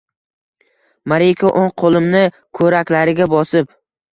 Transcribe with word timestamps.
Moriko 1.13 1.51
o‘ng 1.65 1.69
qo‘limni 1.83 2.25
ko‘raklariga 2.61 3.33
bosib: 3.37 3.71